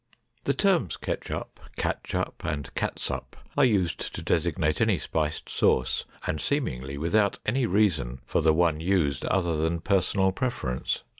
The 0.45 0.55
terms 0.55 0.97
ketchup, 0.97 1.59
catchup, 1.77 2.43
and 2.43 2.73
catsup 2.73 3.35
are 3.55 3.63
used 3.63 3.99
to 4.15 4.23
designate 4.23 4.81
any 4.81 4.97
spiced 4.97 5.47
sauce 5.47 6.05
and 6.25 6.41
seemingly 6.41 6.97
without 6.97 7.37
any 7.45 7.67
reason 7.67 8.19
for 8.25 8.41
the 8.41 8.51
one 8.51 8.79
used 8.79 9.25
other 9.25 9.55
than 9.55 9.79
personal 9.79 10.31
preference. 10.31 11.03